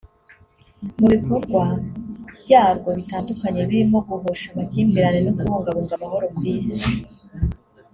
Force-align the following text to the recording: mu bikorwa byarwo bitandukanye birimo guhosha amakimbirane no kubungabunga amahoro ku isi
mu 0.99 1.07
bikorwa 1.13 1.63
byarwo 2.41 2.89
bitandukanye 2.97 3.61
birimo 3.69 3.97
guhosha 4.07 4.45
amakimbirane 4.53 5.19
no 5.25 5.31
kubungabunga 5.37 5.93
amahoro 5.97 6.25
ku 6.35 6.41
isi 6.53 6.81